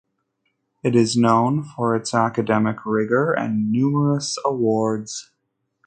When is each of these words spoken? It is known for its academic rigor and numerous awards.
It 0.81 0.95
is 0.95 1.15
known 1.15 1.61
for 1.61 1.95
its 1.95 2.15
academic 2.15 2.87
rigor 2.87 3.33
and 3.33 3.71
numerous 3.71 4.35
awards. 4.43 5.29